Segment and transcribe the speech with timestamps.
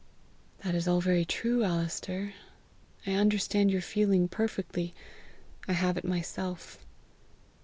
[0.63, 2.33] "That is all very true, Alister.
[3.05, 4.95] I understand your feeling perfectly;
[5.67, 6.79] I have it myself.